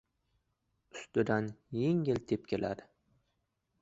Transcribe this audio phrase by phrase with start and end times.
[0.95, 2.85] Ustidan yengil-engil tepkiladi.